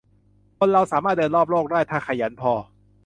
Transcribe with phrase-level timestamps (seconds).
[0.57, 2.51] คนเราสามารถเดินรอบโลกได้ ถ้าขยันพอ